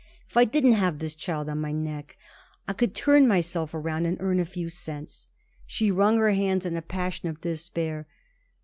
If 0.27 0.35
I 0.35 0.45
didn't 0.45 0.71
have 0.71 0.97
this 0.97 1.13
child 1.13 1.47
on 1.47 1.61
my 1.61 1.71
neck, 1.71 2.17
I 2.67 2.73
could 2.73 2.95
turn 2.95 3.27
myself 3.27 3.71
around 3.75 4.07
and 4.07 4.17
earn 4.19 4.39
a 4.39 4.45
few 4.45 4.67
cents." 4.67 5.29
She 5.67 5.91
wrung 5.91 6.17
her 6.17 6.31
hands 6.31 6.65
in 6.65 6.75
a 6.75 6.81
passion 6.81 7.29
of 7.29 7.39
despair. 7.41 8.07